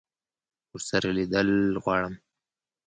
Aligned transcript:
ورسره 0.73 1.09
لیدل 1.17 1.49
غواړم. 1.83 2.13